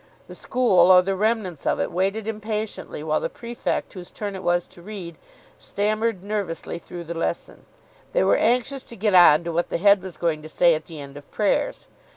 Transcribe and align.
The 0.27 0.33
school, 0.33 0.89
or 0.89 1.03
the 1.03 1.15
remnants 1.15 1.67
of 1.67 1.79
it, 1.79 1.91
waited 1.91 2.27
impatiently 2.27 3.03
while 3.03 3.19
the 3.19 3.29
prefect 3.29 3.93
whose 3.93 4.09
turn 4.09 4.35
it 4.35 4.41
was 4.41 4.65
to 4.65 4.81
read 4.81 5.15
stammered 5.59 6.23
nervously 6.23 6.79
through 6.79 7.03
the 7.03 7.13
lesson. 7.13 7.67
They 8.11 8.23
were 8.23 8.35
anxious 8.35 8.81
to 8.81 8.95
get 8.95 9.13
on 9.13 9.43
to 9.43 9.51
what 9.51 9.69
the 9.69 9.77
Head 9.77 10.01
was 10.01 10.17
going 10.17 10.41
to 10.41 10.49
say 10.49 10.73
at 10.73 10.85
the 10.87 10.99
end 10.99 11.17
of 11.17 11.29
prayers. 11.29 11.87